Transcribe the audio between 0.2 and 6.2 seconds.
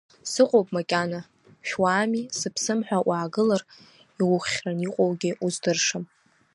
Сыҟоуп макьана, шәуаами, сыԥсым ҳәа уаагылар, иухьран иҟоугьы уздыршам.